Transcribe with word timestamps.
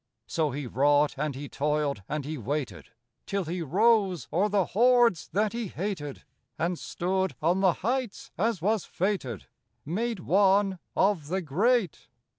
So 0.25 0.49
he 0.49 0.65
wrought 0.65 1.13
and 1.15 1.35
he 1.35 1.47
toiled 1.47 2.01
and 2.09 2.25
he 2.25 2.35
waited, 2.35 2.85
Till 3.27 3.43
he 3.45 3.61
rose 3.61 4.27
o'er 4.33 4.49
the 4.49 4.65
hordes 4.73 5.27
that 5.31 5.53
he 5.53 5.67
hated, 5.67 6.23
And 6.57 6.79
stood 6.79 7.35
on 7.39 7.59
the 7.59 7.73
heights, 7.85 8.31
as 8.35 8.63
was 8.63 8.83
fated, 8.83 9.45
Made 9.85 10.21
one 10.21 10.79
of 10.95 11.27
the 11.27 11.43
great. 11.43 12.07